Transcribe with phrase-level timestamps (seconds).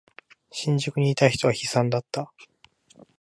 [0.49, 2.33] 新宿にいた人は悲惨だった。